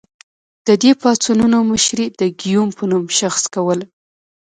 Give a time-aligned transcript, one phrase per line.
[0.67, 3.85] د دې پاڅونونو مشري د ګیوم په نوم شخص کوله.